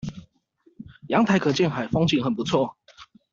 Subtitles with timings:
[1.09, 2.73] 陽台可見海，風景很不錯